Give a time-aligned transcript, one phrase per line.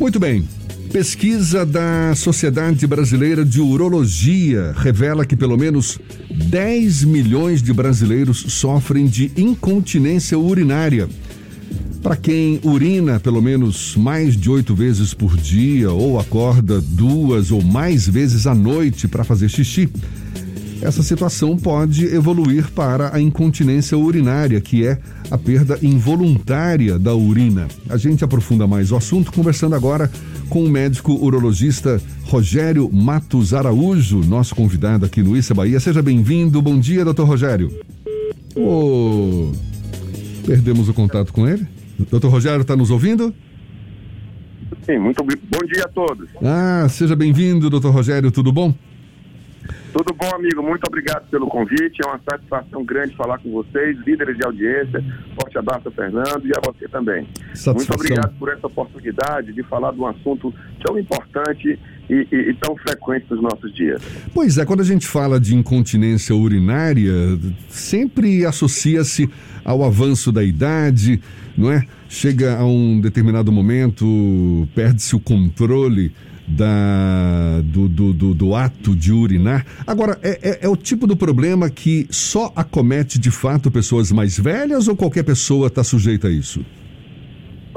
[0.00, 0.44] Muito bem.
[0.92, 5.98] Pesquisa da Sociedade Brasileira de Urologia revela que pelo menos
[6.30, 11.08] 10 milhões de brasileiros sofrem de incontinência urinária.
[12.00, 17.60] Para quem urina pelo menos mais de oito vezes por dia ou acorda duas ou
[17.60, 19.90] mais vezes à noite para fazer xixi,
[20.80, 24.98] essa situação pode evoluir para a incontinência urinária, que é
[25.30, 27.66] a perda involuntária da urina.
[27.88, 30.10] A gente aprofunda mais o assunto conversando agora
[30.48, 35.80] com o médico urologista Rogério Matos Araújo, nosso convidado aqui no Issa Bahia.
[35.80, 36.62] Seja bem-vindo.
[36.62, 37.70] Bom dia, doutor Rogério.
[38.54, 39.52] Oh,
[40.46, 41.66] perdemos o contato com ele?
[42.10, 43.34] Doutor Rogério, está nos ouvindo?
[44.86, 46.28] Sim, muito bom dia a todos.
[46.42, 48.72] Ah, seja bem-vindo, doutor Rogério, tudo bom?
[49.98, 50.62] Tudo bom, amigo?
[50.62, 52.00] Muito obrigado pelo convite.
[52.04, 55.04] É uma satisfação grande falar com vocês, líderes de audiência.
[55.34, 57.26] Forte abraço, Fernando, e a você também.
[57.52, 57.74] Satisfação.
[57.74, 60.54] Muito obrigado por essa oportunidade de falar de um assunto
[60.86, 61.76] tão importante
[62.08, 64.00] e, e, e, tão frequente nos nossos dias.
[64.32, 67.12] Pois é, quando a gente fala de incontinência urinária,
[67.68, 69.28] sempre associa-se
[69.64, 71.20] ao avanço da idade,
[71.56, 71.84] não é?
[72.08, 76.12] Chega a um determinado momento, perde-se o controle
[76.48, 79.66] da, do, do, do, do, ato de urinar.
[79.86, 84.38] Agora, é, é, é, o tipo do problema que só acomete de fato pessoas mais
[84.38, 86.64] velhas ou qualquer pessoa está sujeita a isso?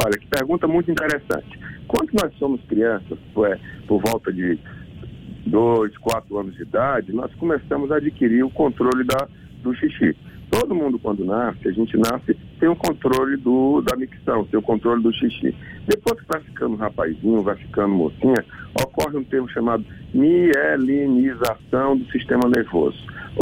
[0.04, 1.60] Olha, que pergunta muito interessante.
[1.88, 4.58] Quando nós somos crianças, é, por volta de
[5.46, 9.28] dois, quatro anos de idade, nós começamos a adquirir o controle da,
[9.62, 10.16] do xixi.
[10.50, 14.62] Todo mundo, quando nasce, a gente nasce, tem o controle do, da micção, tem o
[14.62, 15.54] controle do xixi.
[15.88, 18.46] Depois que vai ficando rapazinho, vai ficando mocinha,
[18.80, 22.98] ocorre um termo chamado mielinização do sistema nervoso.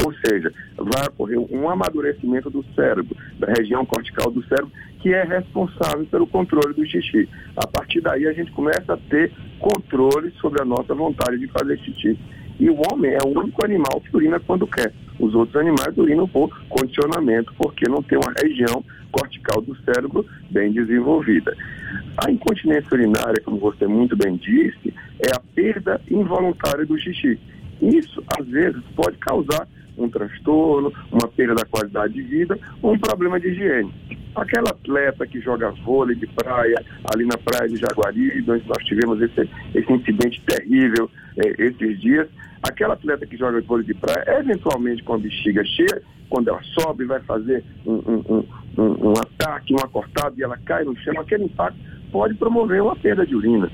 [0.06, 5.24] Ou seja, vai ocorrer um amadurecimento do cérebro, da região cortical do cérebro, que é
[5.24, 7.28] responsável pelo controle do xixi.
[7.58, 11.78] A partir daí, a gente começa a ter controle sobre a nossa vontade de fazer
[11.80, 12.18] xixi.
[12.60, 14.94] E o homem é o único animal que urina quando quer.
[15.20, 20.72] Os outros animais urinam por condicionamento, porque não tem uma região cortical do cérebro bem
[20.72, 21.56] desenvolvida.
[22.18, 27.40] A incontinência urinária, como você muito bem disse, é a perda involuntária do xixi.
[27.82, 29.68] Isso, às vezes, pode causar
[30.00, 33.94] um transtorno, uma perda da qualidade de vida um problema de higiene.
[34.36, 36.84] Aquela atleta que joga vôlei de praia,
[37.14, 42.28] ali na praia de Jaguari, onde nós tivemos esse, esse incidente terrível é, esses dias,
[42.64, 47.06] aquela atleta que joga vôlei de praia, eventualmente com a bexiga cheia, quando ela sobe,
[47.06, 48.46] vai fazer um, um,
[48.78, 51.80] um, um ataque, uma cortada e ela cai no chão, aquele impacto
[52.12, 53.70] pode promover uma perda de urina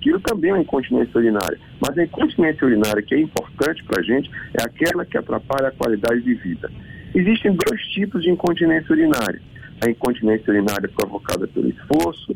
[0.00, 1.58] aquilo também é uma incontinência urinária.
[1.80, 5.72] Mas a incontinência urinária que é importante para a gente é aquela que atrapalha a
[5.72, 6.70] qualidade de vida.
[7.14, 9.40] Existem dois tipos de incontinência urinária.
[9.84, 12.34] A incontinência urinária provocada pelo esforço,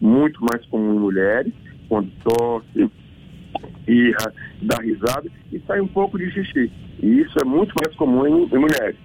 [0.00, 1.52] muito mais comum em mulheres,
[1.88, 2.90] quando tosse,
[3.86, 6.72] irra, dá risada e sai um pouco de xixi.
[7.02, 8.96] E isso é muito mais comum em, em mulheres.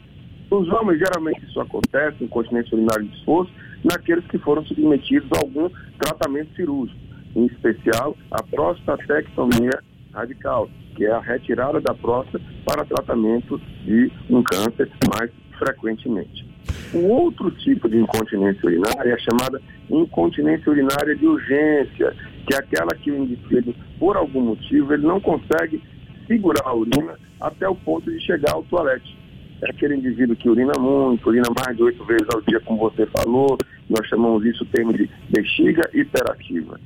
[0.49, 3.51] Nos homens, geralmente isso acontece, incontinência urinária de esforço,
[3.83, 5.69] naqueles que foram submetidos a algum
[5.99, 9.79] tratamento cirúrgico em especial a prostatectomia
[10.13, 16.45] radical, que é a retirada da próstata para tratamento de um câncer mais frequentemente.
[16.93, 22.15] O outro tipo de incontinência urinária é chamada incontinência urinária de urgência,
[22.45, 25.81] que é aquela que o indivíduo, por algum motivo, ele não consegue
[26.27, 29.17] segurar a urina até o ponto de chegar ao toalete.
[29.61, 33.05] É aquele indivíduo que urina muito, urina mais de oito vezes ao dia, como você
[33.07, 33.57] falou,
[33.89, 36.79] nós chamamos isso o termo de bexiga hiperativa.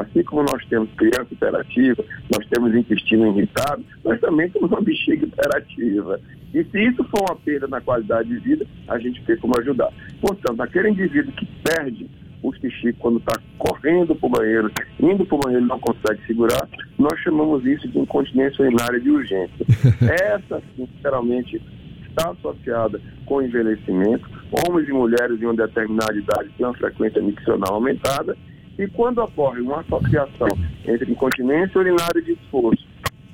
[0.00, 5.26] Assim como nós temos criança hiperativa, nós temos intestino irritado, nós também temos uma bexiga
[5.26, 6.20] hiperativa.
[6.54, 9.92] E se isso for uma perda na qualidade de vida, a gente tem como ajudar.
[10.20, 12.08] Portanto, aquele indivíduo que perde
[12.42, 14.70] o xixi quando está correndo para o banheiro,
[15.00, 19.10] indo para o banheiro e não consegue segurar, nós chamamos isso de incontinência urinária de
[19.10, 19.66] urgência.
[20.22, 21.60] Essa, sinceramente,
[22.08, 24.28] está associada com envelhecimento.
[24.52, 28.36] Homens e mulheres em uma determinada idade têm uma frequência miccional aumentada
[28.78, 30.48] e quando ocorre uma associação
[30.86, 32.86] entre incontinência urinária de esforço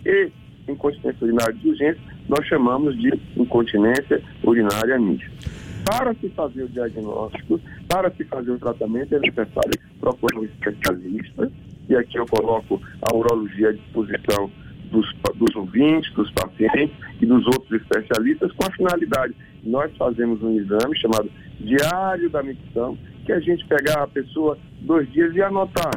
[0.05, 0.31] e
[0.67, 5.31] incontinência urinária de urgência, nós chamamos de incontinência urinária mista.
[5.85, 11.53] Para se fazer o diagnóstico, para se fazer o tratamento, é necessário procurar um especialista,
[11.91, 14.51] e aqui eu coloco a urologia à disposição
[14.91, 20.59] dos, dos ouvintes, dos pacientes e dos outros especialistas, com a finalidade, nós fazemos um
[20.59, 21.31] exame chamado
[21.61, 25.91] diário da micção, que a gente pegar a pessoa dois dias e anotar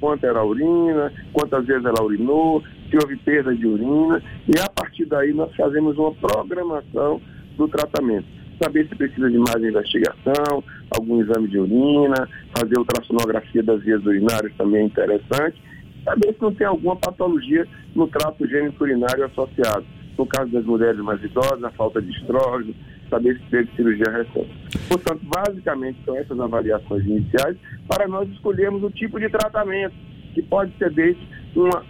[0.00, 4.68] quanto era a urina, quantas vezes ela urinou, se houve perda de urina, e a
[4.68, 7.20] partir daí nós fazemos uma programação
[7.56, 8.26] do tratamento.
[8.62, 14.52] saber se precisa de mais investigação, algum exame de urina, fazer ultrassonografia das vias urinárias
[14.56, 15.60] também é interessante,
[16.02, 19.84] saber se não tem alguma patologia no trato gênico urinário associado.
[20.16, 22.74] No caso das mulheres mais idosas, a falta de estrógeno,
[23.08, 24.50] saber se teve cirurgia recente.
[24.88, 27.56] Portanto, basicamente são essas avaliações iniciais
[27.88, 29.94] para nós escolhermos o tipo de tratamento,
[30.34, 31.82] que pode ser desde uma,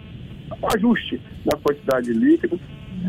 [0.61, 2.59] um ajuste na quantidade de líquidos,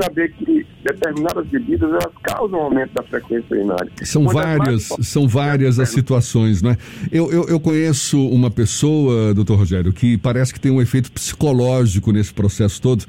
[0.01, 3.91] saber que determinadas bebidas elas causam aumento da frequência urinária.
[4.03, 5.09] São Quando várias, mais...
[5.09, 6.77] são várias as situações, não é?
[7.11, 12.13] Eu, eu, eu conheço uma pessoa, doutor Rogério, que parece que tem um efeito psicológico
[12.13, 13.05] nesse processo todo.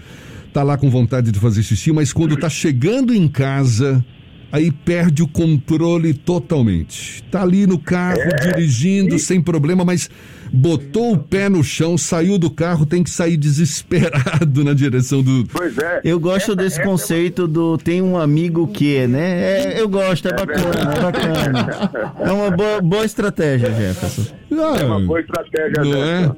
[0.54, 4.04] Tá lá com vontade de fazer xixi, mas quando tá chegando em casa,
[4.52, 7.24] aí perde o controle totalmente.
[7.24, 9.20] Tá ali no carro, é, dirigindo e...
[9.20, 10.10] sem problema, mas
[10.52, 15.46] botou o pé no chão, saiu do carro, tem que sair desesperado na direção do.
[15.52, 16.02] Pois é.
[16.04, 17.54] Eu gosto essa, desse essa conceito é uma...
[17.54, 19.74] do tem um amigo que, né?
[19.76, 21.92] É, eu gosto, é, é bacana, é bacana.
[22.20, 24.36] É uma boa, boa estratégia, Jefferson.
[24.52, 26.32] é uma boa estratégia, não é?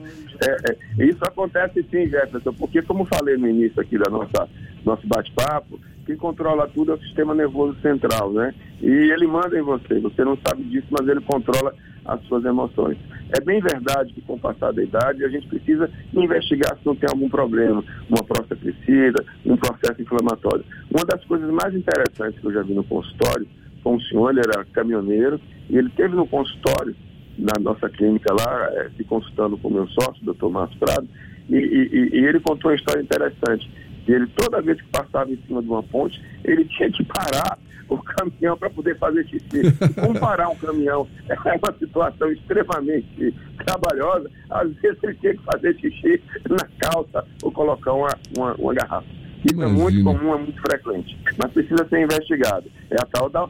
[0.44, 4.50] É, é, isso acontece sim, Jefferson, porque como falei no início aqui da nossa
[4.84, 8.54] nosso bate-papo, quem controla tudo é o sistema nervoso central, né?
[8.82, 11.74] E ele manda em você, você não sabe disso, mas ele controla
[12.06, 12.98] as suas emoções.
[13.38, 16.96] É bem verdade que com o passar da idade a gente precisa investigar se não
[16.96, 20.66] tem algum problema, uma próstata crescida, um processo inflamatório.
[20.90, 23.48] Uma das coisas mais interessantes que eu já vi no consultório
[23.84, 25.40] foi um senhor, ele era caminhoneiro,
[25.70, 26.96] e ele teve no consultório,
[27.38, 31.08] na nossa clínica lá, é, se consultando com o meu sócio, doutor Márcio Prado,
[31.50, 33.70] e, e, e ele contou uma história interessante.
[34.08, 37.58] Ele, toda vez que passava em cima de uma ponte, ele tinha que parar
[37.88, 39.62] o caminhão para poder fazer xixi.
[40.00, 44.30] Comparar um caminhão é uma situação extremamente trabalhosa.
[44.50, 49.08] Às vezes ele tinha que fazer xixi na calça ou colocar uma, uma, uma garrafa.
[49.44, 49.80] Isso Imagina.
[49.80, 51.18] é muito comum, é muito frequente.
[51.38, 52.72] Mas precisa ser investigado.
[52.90, 53.48] É a tal da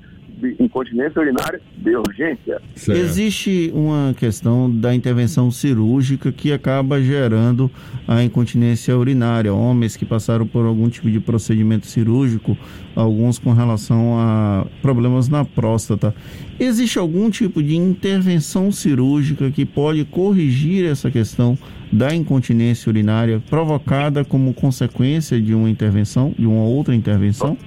[0.59, 2.61] incontinência urinária de urgência.
[2.75, 2.97] Certo.
[2.97, 7.69] Existe uma questão da intervenção cirúrgica que acaba gerando
[8.07, 9.53] a incontinência urinária.
[9.53, 12.57] Homens que passaram por algum tipo de procedimento cirúrgico,
[12.95, 16.13] alguns com relação a problemas na próstata.
[16.59, 21.57] Existe algum tipo de intervenção cirúrgica que pode corrigir essa questão
[21.91, 27.57] da incontinência urinária provocada como consequência de uma intervenção, de uma outra intervenção?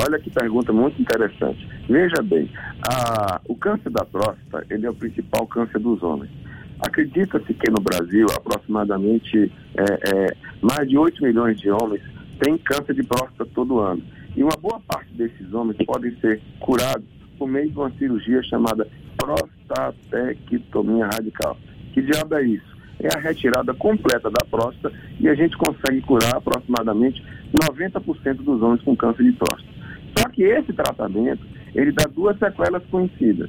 [0.00, 1.68] Olha que pergunta muito interessante.
[1.88, 2.48] Veja bem,
[2.88, 6.30] a, o câncer da próstata ele é o principal câncer dos homens.
[6.80, 12.00] Acredita-se que no Brasil, aproximadamente é, é, mais de 8 milhões de homens
[12.40, 14.02] têm câncer de próstata todo ano.
[14.36, 17.04] E uma boa parte desses homens podem ser curados
[17.36, 18.86] por meio de uma cirurgia chamada
[19.16, 21.56] prostatectomia radical.
[21.92, 22.78] Que diabo é isso?
[23.00, 28.82] É a retirada completa da próstata e a gente consegue curar aproximadamente 90% dos homens
[28.82, 29.77] com câncer de próstata.
[30.18, 33.48] Só que esse tratamento, ele dá duas sequelas conhecidas.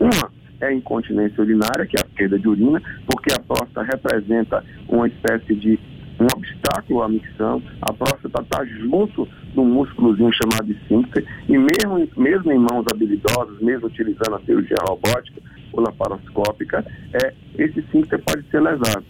[0.00, 0.30] Uma
[0.60, 5.06] é a incontinência urinária, que é a perda de urina, porque a próstata representa uma
[5.06, 5.78] espécie de
[6.18, 7.62] um obstáculo à micção.
[7.82, 13.86] A próstata está junto um músculozinho chamado esfíncter, e mesmo, mesmo em mãos habilidosas, mesmo
[13.86, 15.40] utilizando a cirurgia robótica
[15.72, 19.04] ou laparoscópica, é, esse esfíncter pode ser lesado.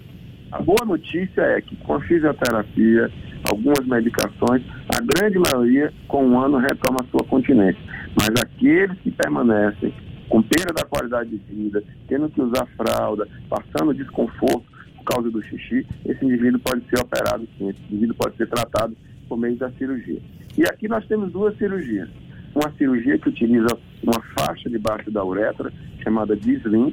[0.52, 3.10] A boa notícia é que com a fisioterapia,
[3.50, 7.80] algumas medicações, a grande maioria com um ano retoma a sua continência.
[8.18, 9.92] Mas aqueles que permanecem
[10.28, 14.64] com perda da qualidade de vida, tendo que usar fralda, passando desconforto
[14.96, 18.96] por causa do xixi, esse indivíduo pode ser operado sim, esse indivíduo pode ser tratado
[19.28, 20.20] por meio da cirurgia.
[20.56, 22.08] E aqui nós temos duas cirurgias.
[22.54, 23.68] Uma cirurgia que utiliza
[24.02, 26.90] uma faixa debaixo da uretra, chamada de sling,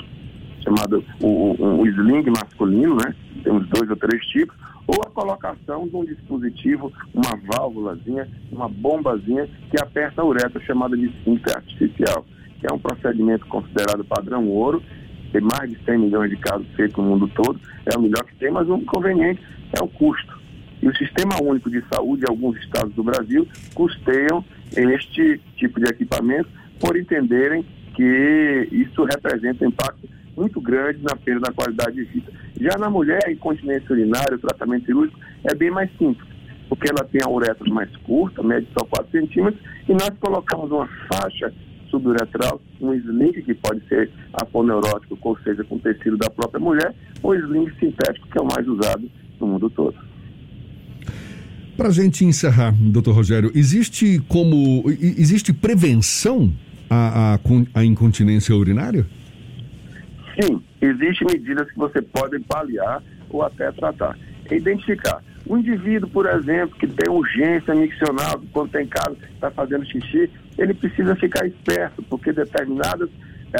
[0.61, 3.15] chamado o, o, o sling masculino, né?
[3.43, 4.55] Temos dois ou três tipos
[4.87, 10.97] ou a colocação de um dispositivo, uma válvulazinha, uma bombazinha que aperta a uretra, chamada
[10.97, 12.25] de esfíncter artificial,
[12.59, 14.83] que é um procedimento considerado padrão ouro,
[15.31, 18.35] tem mais de 100 milhões de casos feitos no mundo todo, é o melhor que
[18.35, 19.41] tem, mas o inconveniente
[19.77, 20.41] é o custo.
[20.81, 24.43] E o Sistema Único de Saúde, alguns estados do Brasil, custeiam
[24.75, 26.49] este tipo de equipamento
[26.79, 32.31] por entenderem que isso representa impacto muito grande na perda da qualidade de vida.
[32.59, 36.27] Já na mulher, a incontinência urinária, o tratamento cirúrgico é bem mais simples,
[36.69, 40.87] porque ela tem a uretra mais curta, mede só 4 centímetros, e nós colocamos uma
[41.11, 41.53] faixa
[41.89, 47.35] suburetral, um sling que pode ser aponeurótico, ou seja, com tecido da própria mulher, ou
[47.35, 49.09] sling sintético, que é o mais usado
[49.39, 49.95] no mundo todo.
[51.77, 56.53] Para a gente encerrar, doutor Rogério, existe como existe prevenção
[56.89, 57.39] à, à,
[57.73, 59.05] à incontinência urinária?
[60.39, 64.17] Sim, existem medidas que você pode paliar ou até tratar.
[64.49, 65.23] É identificar.
[65.47, 70.73] Um indivíduo, por exemplo, que tem urgência miccional, quando tem casa, está fazendo xixi, ele
[70.73, 73.09] precisa ficar esperto, porque determinadas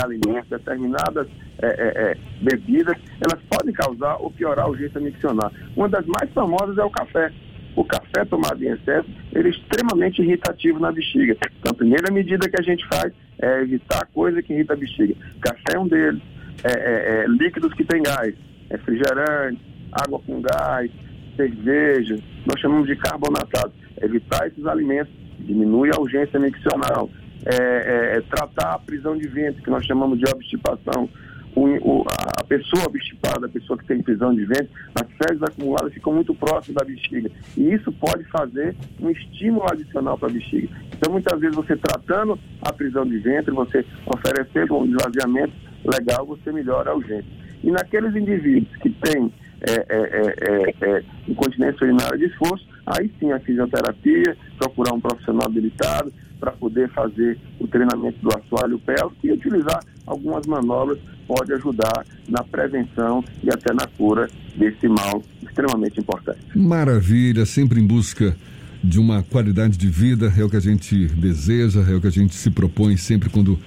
[0.01, 1.27] alimentos, determinadas
[1.61, 5.51] é, é, é, bebidas, elas podem causar ou piorar a urgência miccional.
[5.75, 7.31] Uma das mais famosas é o café.
[7.75, 11.35] O café tomado em excesso, ele é extremamente irritativo na bexiga.
[11.59, 15.15] Então, a primeira medida que a gente faz é evitar coisa que irrita a bexiga.
[15.41, 16.21] Café é um deles,
[16.63, 18.33] é, líquidos que têm gás,
[18.69, 19.59] refrigerante,
[19.91, 20.91] água com gás,
[21.35, 23.71] cerveja, nós chamamos de carbonatado.
[24.01, 27.09] Evitar esses alimentos diminui a urgência miccional.
[27.45, 31.09] É, é, é, tratar a prisão de ventre, que nós chamamos de obstipação.
[31.55, 32.05] O, o,
[32.39, 36.33] a pessoa obstipada, a pessoa que tem prisão de ventre, as fezes acumuladas ficam muito
[36.33, 37.29] próximas da bexiga.
[37.57, 40.69] E isso pode fazer um estímulo adicional para a bexiga.
[40.93, 45.53] Então, muitas vezes, você tratando a prisão de ventre, você oferecendo um esvaziamento
[45.85, 47.31] legal, você melhora a urgência.
[47.63, 53.31] E naqueles indivíduos que têm é, é, é, é, incontinência urinária de esforço, aí sim
[53.31, 59.31] a fisioterapia, procurar um profissional habilitado para poder fazer o treinamento do assoalho pélvico e
[59.31, 66.39] utilizar algumas manobras pode ajudar na prevenção e até na cura desse mal extremamente importante.
[66.53, 68.35] Maravilha, sempre em busca
[68.83, 72.11] de uma qualidade de vida, é o que a gente deseja, é o que a
[72.11, 73.57] gente se propõe sempre quando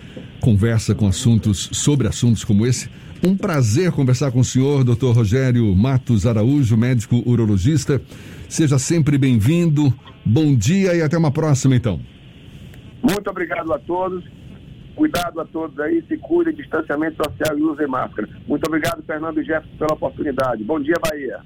[0.47, 2.89] conversa com assuntos sobre assuntos como esse.
[3.21, 5.11] Um prazer conversar com o senhor, Dr.
[5.13, 8.01] Rogério Matos Araújo, médico urologista.
[8.49, 9.93] Seja sempre bem-vindo.
[10.25, 11.99] Bom dia e até uma próxima, então.
[13.03, 14.23] Muito obrigado a todos.
[14.95, 18.29] Cuidado a todos aí, se cuidem, distanciamento social e use máscara.
[18.47, 20.63] Muito obrigado, Fernando e Jefferson, pela oportunidade.
[20.63, 21.41] Bom dia, Bahia.